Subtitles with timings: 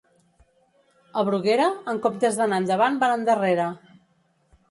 [1.21, 3.67] A Bruguera, en comptes d'anar endavant, van endarrere.